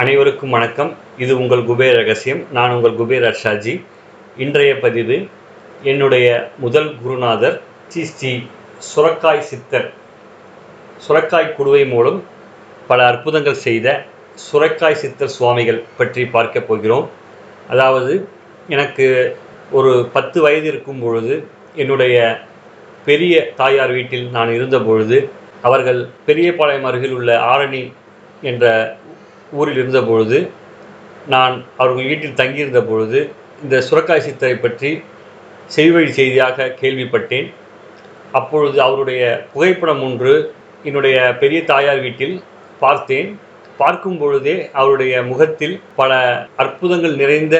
[0.00, 0.90] அனைவருக்கும் வணக்கம்.
[1.24, 2.40] இது உங்கள் குபேர் ரகசியம்.
[2.56, 3.74] நான் உங்கள் குபேர் அர்ஷாஜி
[4.44, 5.16] இன்றைய பதிவு
[5.90, 6.26] என்னுடைய
[6.64, 7.56] முதல் குருநாதர்
[7.92, 8.32] ஸ்ரீ ஸ்ரீ
[8.88, 9.86] சுரக்காய் சித்தர்.
[11.06, 12.18] சுரக்காய் குடுவை மூலம்
[12.90, 13.96] பல அற்புதங்கள் செய்த
[14.46, 17.06] சுரக்காய் சித்தர் சுவாமிகள் பற்றி பார்க்க போகிறோம்.
[17.74, 18.14] அதாவது
[18.76, 19.08] எனக்கு
[19.78, 21.34] ஒரு பத்து வயது இருக்கும் பொழுது
[21.84, 22.16] என்னுடைய
[23.08, 25.20] பெரிய தாயார் வீட்டில் நான் இருந்த பொழுது
[25.68, 27.84] அவர்கள் பெரியபாளையம் அருகில் உள்ள ஆரணி
[28.52, 28.66] என்ற
[29.60, 30.38] ஊரில் இருந்த பொழுது
[31.34, 33.20] நான் அவர்கள் வீட்டில் தங்கியிருந்த பொழுது
[33.64, 34.90] இந்த சுரக்காய் சித்தரை பற்றி
[35.76, 37.48] செய்வழி செய்தியாக கேள்விப்பட்டேன்.
[38.38, 40.34] அப்பொழுது அவருடைய புகைப்படம் ஒன்று
[40.88, 42.36] என்னுடைய பெரிய தாயார் வீட்டில்
[42.84, 43.28] பார்த்தேன்.
[43.80, 46.12] பார்க்கும் பொழுதே அவருடைய முகத்தில் பல
[46.62, 47.56] அற்புதங்கள் நிறைந்த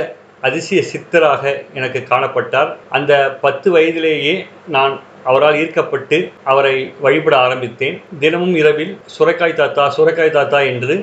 [0.46, 1.42] அதிசய சித்தராக
[1.78, 2.70] எனக்கு காணப்பட்டார்.
[2.96, 3.12] அந்த
[3.44, 4.34] பத்து வயதிலேயே
[4.76, 4.94] நான்
[5.30, 6.18] அவரால் ஈர்க்கப்பட்டு
[6.50, 7.96] அவரை வழிபட ஆரம்பித்தேன்.
[8.22, 10.96] தினமும் இரவில் சுரக்காய் தாத்தா சுரக்காய் தாத்தா என்று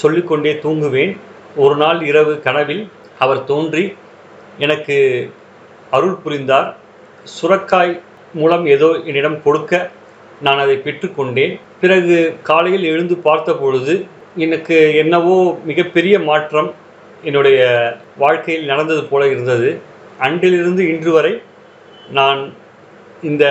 [0.00, 1.12] சொல்லிக்கொண்டே தூங்குவேன்.
[1.64, 2.82] ஒரு நாள் இரவு கனவில்
[3.24, 3.84] அவர் தோன்றி
[4.64, 4.96] எனக்கு
[5.96, 6.68] அருள் புரிந்தார்.
[7.36, 7.94] சுரக்காய்
[8.38, 9.72] மூலம் ஏதோ என்னிடம் கொடுக்க
[10.46, 11.54] நான் அதை பெற்றுக்கொண்டேன்.
[11.82, 12.16] பிறகு
[12.48, 13.94] காலையில் எழுந்து பார்த்த பொழுது
[14.44, 15.36] எனக்கு என்னவோ
[15.70, 16.70] மிகப்பெரிய மாற்றம்
[17.28, 17.60] என்னுடைய
[18.22, 19.70] வாழ்க்கையில் நடந்தது போல இருந்தது.
[20.26, 21.32] அன்றிலிருந்து இன்று வரை
[22.18, 22.40] நான்
[23.30, 23.44] இந்த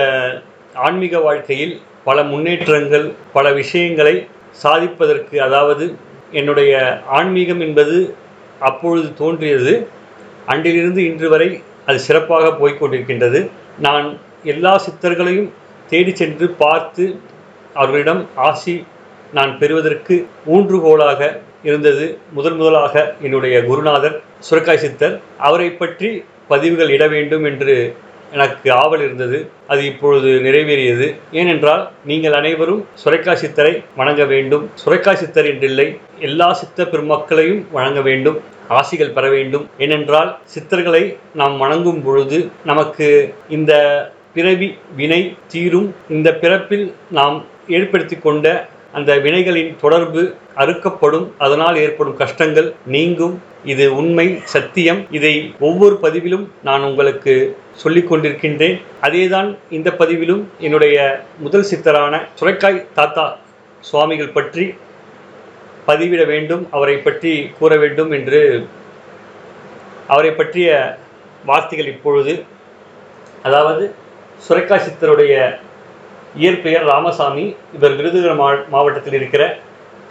[0.86, 1.74] ஆன்மீக வாழ்க்கையில்
[2.08, 4.14] பல முன்னேற்றங்கள் பல விஷயங்களை
[4.62, 5.86] சாதிப்பதற்கு அதாவது
[6.32, 8.16] என்னுடைய ஆன்மீகம் என்பது
[8.58, 9.88] அப்பொழுது தோன்றியது.
[10.46, 13.50] அன்றிலிருந்து இன்று வரை அது சிறப்பாக போய்க்கொண்டிருக்கின்றது.
[13.78, 15.50] நான் எல்லா சித்தர்களையும்
[15.88, 17.20] தேடி சென்று பார்த்து
[17.74, 18.86] அவர்களிடம் ஆசி
[19.32, 22.18] நான் பெறுவதற்கு ஊன்றுகோலாக இருந்தது.
[22.32, 27.96] முதல் முதலாக என்னுடைய குருநாதர் சுரக்காய் சித்தர் அவரை பற்றி பதிவுகள் இட வேண்டும் என்று
[28.36, 29.38] எனக்கு ஆவல் இருந்தது
[29.72, 31.06] அது இப்பொழுது நிறைவேறியது.
[31.40, 34.64] ஏனென்றால் நீங்கள் அனைவரும் சுரைக்கா சித்தரை வணங்க வேண்டும்.
[34.82, 35.88] சுரைக்கா சித்தர் என்றில்லை
[36.28, 38.38] எல்லா சித்த பெருமக்களையும் வணங்க வேண்டும்
[38.78, 39.64] ஆசிகள் பெற வேண்டும்.
[39.84, 41.02] ஏனென்றால் சித்தர்களை
[41.40, 42.38] நாம் வணங்கும் பொழுது
[42.70, 43.08] நமக்கு
[43.56, 43.72] இந்த
[44.36, 44.68] பிறவி
[45.00, 45.20] வினை
[45.52, 45.86] தீரும்.
[46.16, 46.86] இந்த பிறப்பில்
[47.18, 47.36] நாம்
[47.78, 48.46] ஏற்படுத்தி கொண்ட
[48.98, 50.22] அந்த வினைகளின் தொடர்பு
[50.62, 51.26] அறுக்கப்படும்.
[51.44, 53.34] அதனால் ஏற்படும் கஷ்டங்கள் நீங்கும்.
[53.72, 55.00] இது உண்மை சத்தியம்.
[55.18, 55.32] இதை
[55.68, 57.34] ஒவ்வொரு பதிவிலும் நான் உங்களுக்கு
[57.82, 58.76] சொல்லிக் கொண்டிருக்கின்றேன்.
[59.06, 60.96] அதேதான் இந்த பதிவிலும் என்னுடைய
[61.44, 63.24] முதல் சித்தரான சுரைக்காய் தாத்தா
[63.88, 64.64] சுவாமிகள் பற்றி
[65.88, 68.42] பதிவிட வேண்டும் அவரை பற்றி கூற வேண்டும் என்று
[70.14, 70.68] அவரை பற்றிய
[71.50, 72.34] வார்த்தைகள் இப்பொழுது.
[73.48, 73.84] அதாவது
[74.46, 75.34] சுரைக்காய் சித்தருடைய
[76.42, 77.44] இயற்பெயர் ராமசாமி.
[77.76, 79.42] இவர் விருதுநகர் மா மாவட்டத்தில் இருக்கிற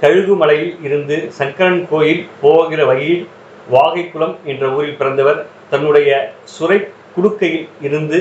[0.04, 3.26] கழுகுமலையில் இருந்து சங்கரன் கோயில் போகிற வழியில்
[3.74, 5.40] வாகைக்குளம் என்ற ஊரில் பிறந்தவர்
[5.72, 6.10] தன்னுடைய
[6.56, 6.80] சுரை
[7.16, 8.20] குடுக்கையில் இருந்து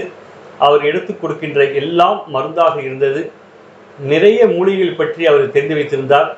[0.67, 3.23] அவர் எடுத்து கொடுக்கின்ற எல்லாம் மருந்தாக இருந்தது.
[4.13, 6.29] நிறைய மூலிகைகள் பற்றி அவர் தெரிந்து வைத்திருந்தார்.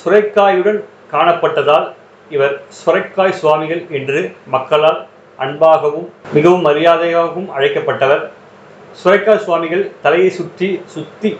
[0.00, 0.80] சுரைக்காயுடன்
[1.12, 1.86] காணப்பட்டதால்
[2.34, 4.20] இவர் சுரைக்காய் சுவாமிகள் என்று
[4.54, 5.00] மக்களால்
[5.44, 8.24] அன்பாகவும் மிகவும் மரியாதையாகவும் அழைக்கப்பட்டவர்.
[9.02, 11.30] சுரைக்காய் சுவாமிகள் தலையை சுற்றி சுத்தி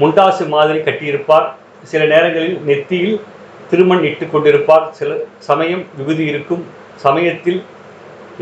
[0.00, 1.46] முண்டாசு மாதிரி கட்டியிருப்பார்.
[1.90, 3.20] சில நேரங்களில் நெத்தியில்
[3.70, 4.86] திருமண் இட்டு கொண்டிருப்பார்.
[4.98, 5.10] சில
[5.48, 6.62] சமயம் விகுதி இருக்கும்.
[7.06, 7.60] சமயத்தில்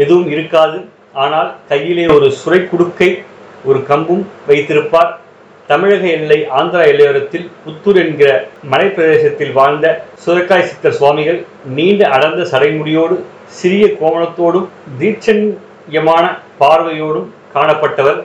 [0.03, 0.79] எதுவும் இருக்காது.
[1.25, 3.11] ஆனால் கையிலே ஒரு சுரை குடுக்கை
[3.69, 5.11] ஒரு கம்பும் வைத்திருப்பார்.
[5.71, 8.29] தமிழக எல்லை ஆந்திரா எல்லையோரத்தில் புத்தூர் என்கிற
[8.73, 9.87] மலைப்பிரதேசத்தில் வாழ்ந்த
[10.25, 11.41] சுரக்காய் சித்தர் சுவாமிகள்
[11.79, 13.17] நீண்ட அடர்ந்த சடைமுடியோடு
[13.59, 14.69] சிறிய கோவணத்தோடும்
[15.01, 16.25] தீட்சண்யமான
[16.61, 18.21] பார்வையோடும் காணப்பட்டவர்.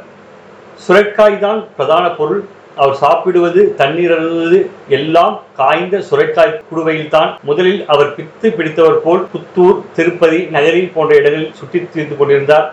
[0.86, 2.42] சுரக்காய் தான் பிரதான பொருள்.
[2.78, 9.78] அவர் சாப்பிடுவது தண்ணீர் அருந்துவது எல்லாம் காய்ந்த சுரைக்காய் குடுவையில் தான் முதலில் அவர் பித்து பிடித்தவர் போல் புத்தூர்
[9.96, 12.68] திருப்பதி நகரி போன்ற இடங்களில் சுற்றித் திரிந்து கொண்டிருந்தார்.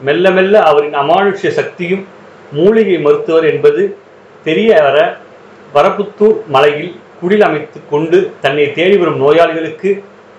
[0.00, 2.04] மெல்ல மெல்ல அவரின் அமானுஷ்ய சக்தியும்
[2.52, 3.82] மூலிகை மருத்துவர் என்பது
[4.44, 4.98] தெரிய வர
[5.74, 9.90] வரப்புத்தூர் மலையில் குடில் அமைத்து கொண்டு தன்னை தேடி வரும் நோயாளிகளுக்கு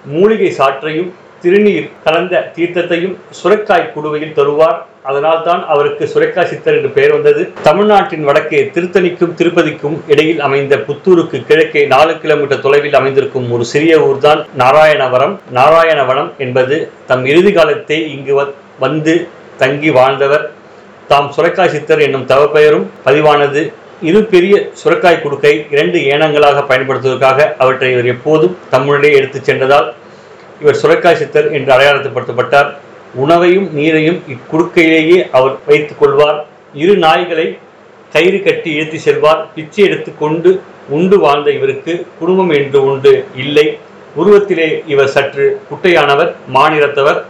[0.05, 1.11] மூலிகை சாற்றையும்
[1.43, 4.77] திருநீர் கலந்த தீர்த்தத்தையும் சுரைக்காய் குடுவையில் தருவார்.
[5.09, 7.41] அதனால் தான் அவருக்கு சுரைக்காய் சித்தர் என்று பெயர் வந்தது.
[7.67, 14.41] தமிழ்நாட்டின் வடக்கே திருத்தணிக்கும் திருப்பதிக்கும் இடையில் அமைந்த புத்தூருக்கு கிழக்கே நாலு கிலோமீட்டர் தொலைவில் அமைந்திருக்கும் ஒரு சிறிய ஊர்தான்
[14.61, 15.35] நாராயணவரம்.
[15.59, 16.77] நாராயணவனம் என்பது
[17.09, 18.35] தம் இறுதி காலத்தை இங்கு
[18.85, 19.15] வந்து
[19.63, 20.45] தங்கி வாழ்ந்தவர்.
[21.11, 23.63] தாம் சுரைக்காய் சித்தர் என்னும் தவப்பெயரும் பதிவானது.
[24.09, 29.87] இரு பெரிய சுரக்காய் குடுக்கை இரண்டு ஏனங்களாக பயன்படுத்துவதற்காக அவற்றை இவர் எப்போதும் தம்முடைய எடுத்துச் சென்றதால்
[30.61, 32.69] இவர் சுரக்காய் சித்தர் என்று அடையாளப்படுத்தப்பட்டார்.
[33.23, 36.39] உணவையும் நீரையும் இக்குறுக்கையிலேயே அவர் வைத்துக் கொள்வார்.
[36.73, 37.57] இரு நாய்களை
[38.13, 39.41] கயிறு கட்டி இழுத்து செல்வார்.
[39.55, 43.77] பிச்சை எடுத்து கொண்டு உண்டு வாழ்ந்த இவருக்கு குடும்பம் என்று ஒன்று இல்லை.
[44.17, 47.21] உருவத்திலே இவர் சற்று குட்டையானவர் மாநிலத்தவர்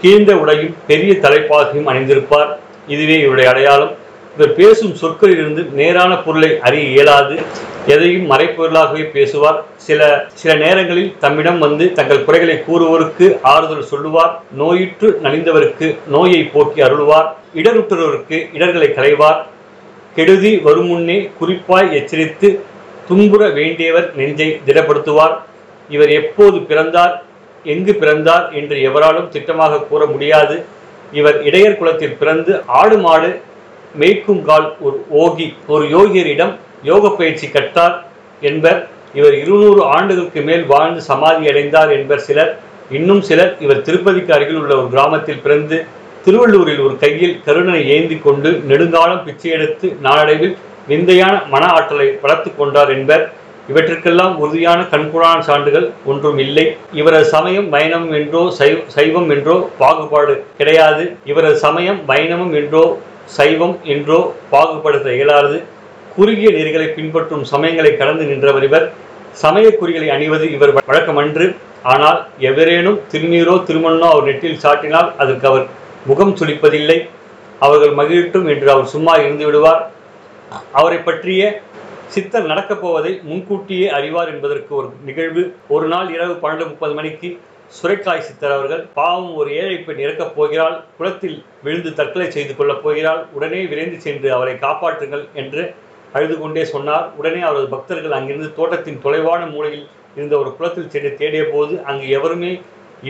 [0.00, 2.50] கீழ்ந்த உடையும் பெரிய தலைப்பாகையும் அணிந்திருப்பார்.
[2.88, 3.92] இதுவே இவருடைய அடையாளம்.
[4.36, 7.34] இவர் பேசும் சொற்களிலிருந்து நேரான பொருளை அறிய இயலாது
[7.86, 9.58] எதையும் மறைப்பொருளாகவே பேசுவார்.
[9.86, 10.00] சில
[10.40, 14.32] சில நேரங்களில் தம்மிடம் வந்து தங்கள் குறைகளை கூறுவோருக்கு ஆறுதல் சொல்லுவார்.
[14.60, 17.28] நோயுற்று நலிந்தவருக்கு நோயை போக்கி அருள்வார்.
[17.60, 19.40] இடருற்றவருக்கு இடர்களை களைவார்.
[20.16, 22.48] கெடுதி வருமுன்னே குறிப்பாய் எச்சரித்து
[23.08, 25.36] துன்புற வேண்டியவர் நெஞ்சை திடப்படுத்துவார்.
[25.94, 27.14] இவர் எப்போது பிறந்தார்
[27.64, 30.64] எங்கு பிறந்தார் என்று எவராலும் திட்டமாக கூற முடியாது.
[31.12, 33.30] இவர் இடையர் குலத்தில் பிறந்து ஆடு மாடு
[34.00, 36.52] மெய்க்கும் கால் ஒரு ஓகி ஒரு யோகியரிடம்
[36.90, 37.96] யோக பயிற்சி கற்றார்
[38.50, 38.80] என்பர்.
[39.18, 42.52] இவர் இருநூறு ஆண்டுகளுக்கு மேல் வாழ்ந்து சமாதி அடைந்தார் என்பர் சிலர்.
[42.98, 45.76] இன்னும் சிலர் இவர் திருப்பதிக்கு அருகில் உள்ள ஒரு கிராமத்தில் பிறந்து
[46.24, 50.56] திருவள்ளூரில் ஒரு கையில் கருணனை ஏந்தி கொண்டு நெடுங்காலம் பிச்சை எடுத்து நாளடைவில்
[50.90, 53.24] விந்தையான மன ஆற்றலை வளர்த்து கொண்டார் என்பர்.
[53.70, 56.64] இவற்றிற்கெல்லாம் உறுதியான கண்கூடான சான்றுகள் ஒன்றும் இல்லை.
[57.00, 61.04] இவரது சமயம் வைணவம் என்றோ சைவ சைவம் என்றோ பாகுபாடு கிடையாது.
[61.30, 62.84] இவரது சமயம் வைணவம் என்றோ
[63.24, 64.18] சைவம் என்றோ
[64.50, 65.62] பாகுபடுத்த இயலாது.
[66.16, 68.92] குறுகிய நெறிகளை பின்பற்றும் சமயங்களை கடந்து நின்றவர் இவர்.
[69.42, 71.46] சமய குறிகளை அணிவது இவர் வழக்கமன்று.
[71.82, 75.66] ஆனால் எவரேனும் திருநீரோ திருமண்ணோ அவர் நெற்றில் சாட்டினால் அதற்கு அவர்
[76.06, 76.98] முகம் சுளிப்பதில்லை.
[77.58, 79.82] அவர்கள் மகிழட்டும் என்று அவர் சும்மா இருந்து விடுவார்.
[80.72, 81.62] அவரை பற்றிய
[82.08, 85.42] சித்தர் நடக்கப் போவதை முன்கூட்டியே அறிவார் என்பதற்கு ஒரு நிகழ்வு.
[85.68, 87.38] ஒரு நாள் இரவு பன்னெண்டு முப்பது மணிக்கு
[87.76, 93.20] சுரைக்காய் சித்தர் அவர்கள் பாவம் ஒரு ஏழை பெண் இறக்கப் போகிறாள் குளத்தில் விழுந்து தற்கொலை செய்து கொள்ளப் போகிறாள்
[93.36, 95.62] உடனே விரைந்து சென்று அவரை காப்பாற்றுங்கள் என்று
[96.16, 97.06] அழுது கொண்டே சொன்னார்.
[97.20, 99.86] உடனே அவரது பக்தர்கள் அங்கிருந்து தோட்டத்தின் தொலைவான மூலையில்
[100.16, 102.52] இருந்த ஒரு குளத்தில் சென்று தேடிய போது அங்கு எவருமே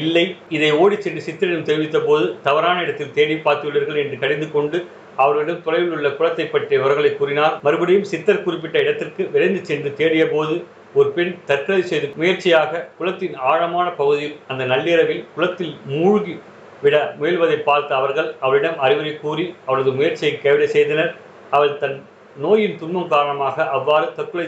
[0.03, 0.25] இல்லை.
[0.57, 4.79] இதை ஓடிச் சென்று சித்தரிடம் தெரிவித்த போது தவறான இடத்தில் தேடி பார்த்துள்ளீர்கள் என்று கடிந்து கொண்டு
[5.23, 7.57] அவர்களிடம் தொலைவில் உள்ள குளத்தை பற்றிய விவரங்களை கூறினார்.
[7.67, 10.55] மறுபடியும் சித்தர் குறிப்பிட்ட இடத்திற்கு விரைந்து சென்று தேடிய போது
[10.99, 16.35] ஒரு பெண் தற்கொலை செய்து முயற்சியாக குளத்தின் ஆழமான பகுதியில் அந்த நள்ளிரவில் குளத்தில் மூழ்கி
[16.83, 21.13] விட முயல்வதை பார்த்த அவர்கள் அவளிடம் அறிவுரை கூறி அவளது முயற்சியை கைவிட செய்தனர்.
[21.57, 21.97] அவள் தன்
[22.37, 24.47] நோயின் துன்பம் காரணமாக அவ்வாறு தற்கொலை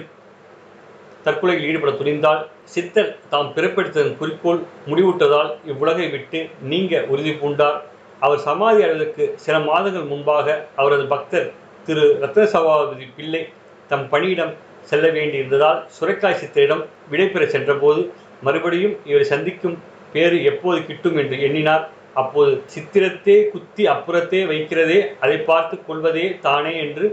[1.27, 2.43] தற்கொலையில் ஈடுபட துணிந்தால்
[2.75, 6.41] சித்தர் தாம் பிறப்பெடுத்ததன் குறிக்கோள் முடிவுற்றதால் இவ்வுலகை விட்டு
[6.73, 7.79] நீங்க உறுதி பூண்டார்.
[8.25, 10.47] அவர் சமாதி அடைவதற்கு சில மாதங்கள் முன்பாக
[10.81, 11.49] அவரது பக்தர்
[11.87, 13.43] திரு ரத்ன சபாபதி பிள்ளை
[13.91, 14.53] தம் பணியிடம்
[14.91, 18.01] செல்ல வேண்டியிருந்ததால் சுரைக்காய் சித்தரிடம் விடைபெற சென்றபோது
[18.43, 19.77] மறுபடியும் இவரை சந்திக்கும்
[20.13, 21.85] பேறு எப்போது கிட்டும் என்று எண்ணினார்.
[22.23, 27.07] அப்போது சித்திரத்தே குத்தி அப்புறத்தே வைக்கிறதே அதை பார்த்து கொள்வதே தானே என்று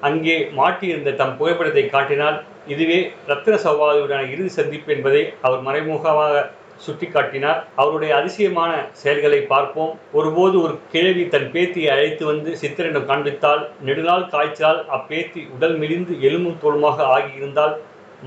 [0.00, 2.36] அங்கே மாட்டியிருந்த தம் புகைப்படத்தை காட்டினால்
[2.72, 2.98] இதுவே
[3.28, 6.42] ரத்ன சௌபாதியுடனான இறுதி சந்திப்பு என்பதை அவர் மறைமுகமாக
[6.84, 7.60] சுட்டிக்காட்டினார்.
[7.82, 9.92] அவருடைய அதிசயமான செயல்களை பார்ப்போம்.
[10.18, 16.60] ஒருபோது ஒரு கிழவி தன் பேத்தியை அழைத்து வந்து சித்தரிடம் காண்பித்தால் நெடுநாள் காய்ச்சலால் அப்பேத்தி உடல் மெலிந்து எலும்பும்
[16.64, 17.74] தோலுமாக ஆகியிருந்தால்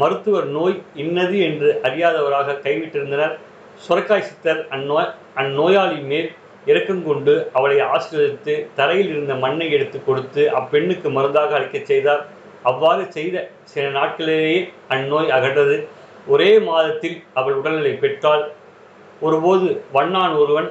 [0.01, 3.35] மருத்துவர் நோய் இன்னது என்று அறியாதவராக கைவிட்டிருந்தனர்.
[3.85, 5.09] சுரக்காய் சித்தர் அந்நோய்
[5.41, 6.29] அந்நோயாளி மேல்
[6.65, 12.23] இரக்கம் கொண்டு அவளை ஆசீர்வதித்து தரையில் இருந்த மண்ணை எடுத்து கொடுத்து அப்பெண்ணுக்கு மருந்தாக அளிக்கச் செய்தார்.
[12.69, 13.35] அவ்வாறு செய்த
[13.71, 14.59] சில நாட்களிலேயே
[14.95, 15.77] அந்நோய் அகன்றது.
[16.27, 18.43] ஒரே மாதத்தில் அவள் உடல்நிலை பெற்றால்
[19.21, 20.67] ஒருபோது வண்ணான் ஒருவன்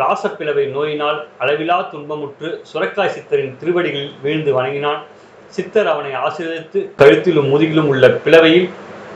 [0.00, 5.00] ராசப்பிளவை நோயினால் அளவிலா துன்பமுற்று சுரக்காய் சித்தரின் திருவடிகளில் வீழ்ந்து வணங்கினான்.
[5.56, 8.68] சித்தர் அவனை ஆசீர்வதித்து கழுத்திலும் முதுகிலும் உள்ள பிளவையில்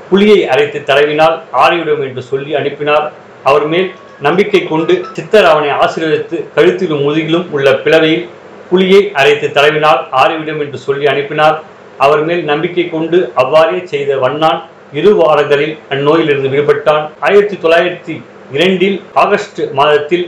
[0.08, 3.06] புலியை அரைத்து தடவினால் ஆறிவிடும் என்று சொல்லி அனுப்பினார்.
[3.50, 3.88] அவர் மேல்
[4.26, 8.26] நம்பிக்கை கொண்டு சித்தர் அவனை ஆசீர்வதித்து கழுத்திலும் முதுகிலும் உள்ள பிளவையில்
[8.70, 11.56] புலியை அரைத்து தடவினால் ஆறிவிடும் என்று சொல்லி அனுப்பினார்.
[12.04, 14.60] அவர் மேல் நம்பிக்கை கொண்டு அவ்வாறே செய்த வண்ணான்
[14.98, 17.04] இரு வாரங்களில் அந்நோயிலிருந்து விடுபட்டான்.
[17.26, 18.14] ஆயிரத்தி தொள்ளாயிரத்தி
[18.56, 20.24] இரண்டில் ஆகஸ்ட் மாதத்தில்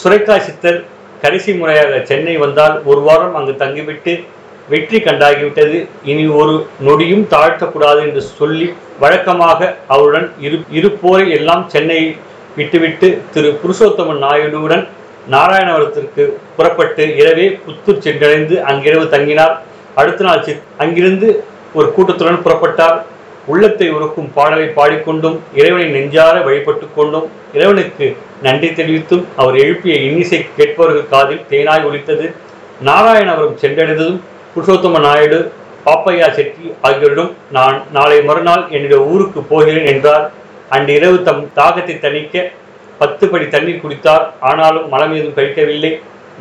[0.00, 0.78] சுரேகா சித்தர்
[1.22, 4.12] கடைசி முறையாக சென்னை வந்தால் ஒரு வாரம் அங்கு தங்கிவிட்டு
[4.72, 5.78] வெற்றி கண்டாகிவிட்டது.
[6.10, 6.54] இனி ஒரு
[6.86, 8.68] நொடியும் தாழ்த்தக்கூடாது என்று சொல்லி
[9.02, 9.60] வழக்கமாக
[9.94, 12.08] அவருடன் இரு இருப்போரை எல்லாம் சென்னையை
[12.58, 13.50] விட்டுவிட்டு திரு.
[13.62, 14.84] புருஷோத்தமன் நாயுடுவுடன்
[15.34, 16.24] நாராயணபுரத்திற்கு
[16.56, 19.54] புறப்பட்டு இரவே புத்தூர் சென்றடைந்து அங்கிரவு தங்கினார்.
[20.00, 20.42] அடுத்த நாள்
[20.84, 21.28] அங்கிருந்து
[21.78, 22.98] ஒரு கூட்டத்துடன் புறப்பட்டார்.
[23.52, 27.26] உள்ளத்தை உருக்கும் பாடலை பாடிக்கொண்டும் இறைவனை நெஞ்சார வழிபட்டு கொண்டும்
[27.56, 28.06] இறைவனுக்கு
[28.46, 32.26] நன்றி தெரிவித்தும் அவர் எழுப்பிய இன்னிசை கேட்பவர்கள் காதில் தேனாய் ஒலித்தது.
[33.34, 34.18] அவரும் சென்றடைந்ததும்
[34.54, 35.38] புருஷோத்தம நாயுடு
[35.86, 40.24] பாப்பையா செட்டி ஆகியோரிடம் நான் நாளை மறுநாள் என்னுடைய ஊருக்கு போகிறேன் என்றார்.
[40.76, 42.44] அன்று இரவு தம் தாகத்தை தணிக்க
[43.00, 44.24] பத்து படி தண்ணீர் குடித்தார்.
[44.48, 45.92] ஆனாலும் மலம் ஏதும் கழிக்கவில்லை.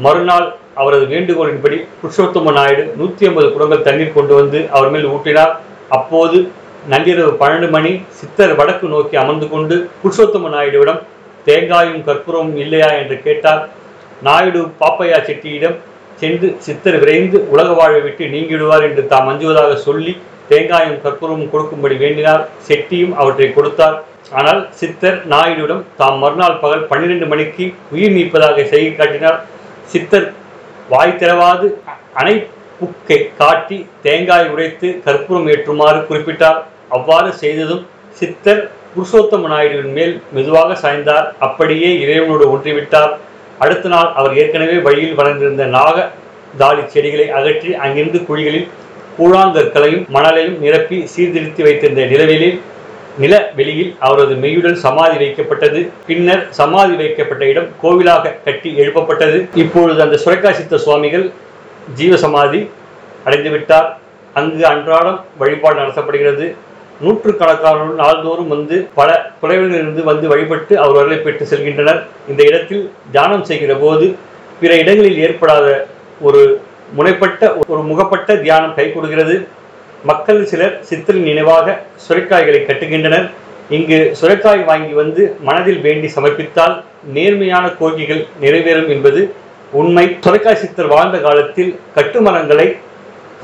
[0.06, 0.48] மறுநாள்
[0.82, 5.54] அவரது வேண்டுகோளின்படி புருஷோத்தம நாயுடு நூற்றி ஐம்பது குடங்கள் தண்ணீர் கொண்டு வந்து அவர் மேல் ஊட்டினார்.
[5.98, 6.38] அப்போது
[6.92, 11.02] நள்ளிரவு பன்னெண்டு மணி சித்தர் வடக்கு நோக்கி அமர்ந்து கொண்டு புருஷோத்தம நாயுடுவிடம்
[11.48, 12.90] தேங்காயும் கற்பூரமும் இல்லையா?
[13.02, 13.62] என்று கேட்டார்.
[14.28, 15.78] நாயுடு பாப்பையா செட்டியிடம்
[16.22, 20.14] சென்று சித்தர் விரைந்து உலக வாழ்வை விட்டு நீங்கிடுவார் என்று தாம் அஞ்சுவதாக சொல்லி
[20.50, 22.44] தேங்காயும் கற்பூரமும் கொடுக்கும்படி வேண்டினார்.
[22.68, 23.98] செட்டியும் அவற்றை கொடுத்தார்.
[24.40, 29.40] ஆனால் சித்தர் நாயுடுவிடம் தாம் மறுநாள் பகல் பன்னிரண்டு மணிக்கு உயிர் நீப்பதாக செய்தி காட்டினார்.
[29.94, 30.28] சித்தர்
[30.90, 31.68] வாய் திறவாது
[32.14, 32.36] அணை
[32.80, 36.62] புக்கை காட்டி தேங்காய் உடைத்து கற்பூரம் ஏற்றுமாறு குறிப்பிட்டார்.
[36.90, 37.86] அவ்வாறு செய்ததும்
[38.20, 41.26] சித்தர் புருஷோத்தம நாயுடுவின் மேல் மெதுவாக சாய்ந்தார்.
[41.40, 43.12] அப்படியே இறைவனோடு ஒன்றிவிட்டார்.
[43.60, 46.12] அடுத்த நாள் அவர் ஏற்கனவே வழியில் வளர்ந்திருந்த நாக
[46.58, 48.68] தாலி செடிகளை அகற்றி அங்கிருந்து குழிகளில்
[49.20, 52.62] கூழாங்கற்களையும் மணலையும் நிரப்பி சீர்திருத்தி வைத்திருந்த நிலவெளியில்
[53.18, 55.90] நில வெளியில் அவரது மெய்யுடன் சமாதி வைக்கப்பட்டது.
[56.08, 59.48] பின்னர் சமாதி வைக்கப்பட்ட இடம் கோவிலாக கட்டி எழுப்பப்பட்டது.
[59.54, 61.32] இப்பொழுது அந்த சுரக்காசித்த சுவாமிகள்
[61.98, 62.70] ஜீவசமாதி
[63.26, 63.88] அடைந்துவிட்டார்.
[64.34, 66.56] அங்கு அன்றாடம் வழிபாடு நடத்தப்படுகிறது.
[67.04, 69.10] நூற்றுக்கணக்கானோர் நாள்தோறும் வந்து பல
[69.42, 72.00] குறைவிலிருந்து வந்து வழிபட்டு அவர் வரலை பெற்று செல்கின்றனர்.
[72.32, 72.84] இந்த இடத்தில்
[73.16, 74.06] தியானம் செய்கிற போது
[74.62, 75.66] பிற இடங்களில் ஏற்படாத
[76.28, 76.42] ஒரு
[76.98, 79.36] முனைப்பட்ட ஒரு முகப்பட்ட தியானம் கை கொடுக்கிறது.
[80.10, 81.76] மக்கள் சிலர் சித்தரின் நினைவாக
[82.06, 83.28] சுரைக்காய்களை கட்டுகின்றனர்.
[83.78, 86.76] இங்கு சுரைக்காய் வாங்கி வந்து மனதில் வேண்டி சமர்ப்பித்தால்
[87.18, 89.22] நேர்மையான கோரிக்கைகள் நிறைவேறும் என்பது
[89.82, 90.06] உண்மை.
[90.26, 92.68] சுரைக்காய் சித்தர் வாழ்ந்த காலத்தில் கட்டுமரங்களை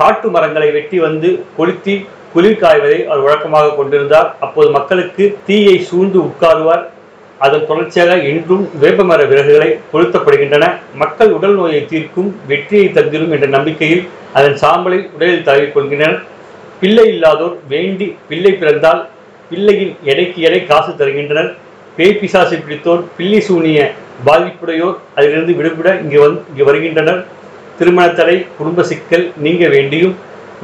[0.00, 1.94] காட்டு மரங்களை வெட்டி வந்து கொளுத்தி
[2.32, 4.28] குளிர் காய்வதை அவர் வழக்கமாக கொண்டிருந்தார்.
[4.44, 6.84] அப்போது மக்களுக்கு தீயை சூழ்ந்து உட்காருவார்.
[7.44, 10.64] அதன் தொடர்ச்சியாக இன்றும் வேப்பமர விறகுகளை கொளுத்தப்படுகின்றன.
[11.02, 14.04] மக்கள் உடல் நோயை தீர்க்கும் வெற்றியை தந்திரும் என்ற நம்பிக்கையில்
[14.38, 16.20] அதன் சாம்பலை உடலில் தழுவிக் கொள்கின்றனர்.
[16.82, 19.02] பிள்ளை இல்லாதோர் வேண்டி பிள்ளை பிறந்தால்
[19.50, 21.50] பிள்ளையின் எடைக்கு எடை காசு தருகின்றனர்.
[21.96, 23.78] பேய் பிசாசை பிடித்தோர் பில்லி சூனிய
[24.26, 27.20] பாதிப்புடையோர் அதிலிருந்து விடுபட இங்கு வந்து இங்கு வருகின்றனர்.
[27.78, 30.14] திருமண தடை குடும்ப சிக்கல் நீங்க வேண்டியும்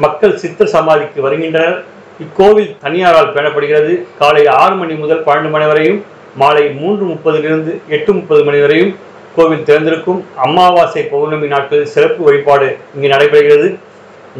[0.05, 1.79] மக்கள் சித்தர் சமாதிக்கு வருகின்றனர்.
[2.25, 3.93] இக்கோவில் தனியாரால் பேணப்படுகிறது.
[4.21, 6.01] காலை ஆறு மணி முதல் பன்னெண்டு மணி வரையும்
[6.41, 8.93] மாலை மூன்று முப்பதிலிருந்து எட்டு முப்பது மணி வரையும்
[9.37, 10.21] கோவில் திறந்திருக்கும்.
[10.47, 13.69] அமாவாசை பௌர்ணமி நாட்களில் சிறப்பு வழிபாடு இங்கு நடைபெறுகிறது.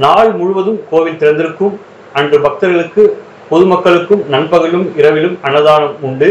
[0.05, 1.75] நாள் முழுவதும் கோவில் திறந்திருக்கும்.
[2.19, 3.05] அன்று பக்தர்களுக்கு
[3.51, 6.29] பொதுமக்களுக்கும் நண்பகலும் இரவிலும் அன்னதானம் உண்டு.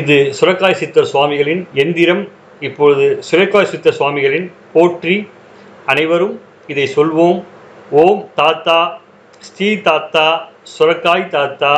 [0.00, 2.22] இது சுரக்காய் சித்தர் சுவாமிகளின் எந்திரம்.
[2.68, 5.16] இப்பொழுது சுரக்காய் சித்தர் சுவாமிகளின் போற்றி.
[5.92, 6.36] அனைவரும்
[6.72, 7.40] இதை சொல்வோம்.
[7.90, 8.98] ஓம் தாத்தா
[9.38, 10.48] ஸ்ரீ தாத்தா
[10.78, 11.72] சுரக்காய் தாத்தா.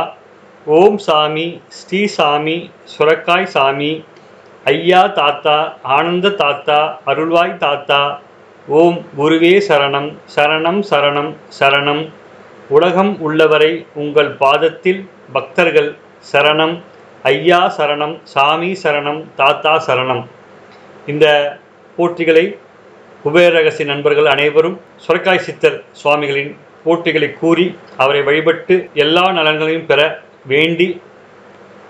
[0.67, 4.05] ஓம் சாமி ஸ்ரீ சாமி சுரக்காய் சாமி.
[4.65, 8.21] ஐயா தாத்தா ஆனந்த தாத்தா அருள்வாய் தாத்தா.
[8.69, 12.13] ஓம் குருவே சரணம் சரணம் சரணம் சரணம்.
[12.69, 15.97] உலகம் உள்ளவரை உங்கள் பாதத்தில் பக்தர்கள்
[16.33, 16.83] சரணம்.
[17.23, 20.25] ஐயா சரணம் சாமி சரணம் தாத்தா சரணம்.
[21.07, 21.59] இந்த
[21.99, 22.59] போற்றிகளை
[23.27, 31.01] குபேர ரகசிய நண்பர்கள் அனைவரும் சுரக்காய் சித்தர் சுவாமிகளின் போட்டிகளை கூறி அவரை வழிபட்டு எல்லா நலன்களையும் பெற வேண்டி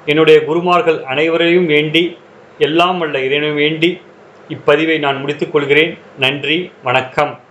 [0.04, 2.18] என்னுடைய குருமார்கள் அனைவரையும் வேண்டி
[2.58, 4.00] எல்லாம் வல்ல இறைவனை வேண்டி
[4.48, 5.98] இப்பதிவை நான் முடித்துக் கொள்கிறேன்.
[6.18, 7.40] நன்றி வணக்கம்.